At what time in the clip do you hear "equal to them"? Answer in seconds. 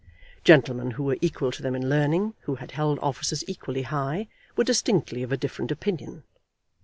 1.21-1.75